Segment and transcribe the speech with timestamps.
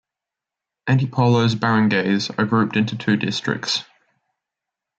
[0.89, 3.83] Antipolo's barangays are grouped into two districts.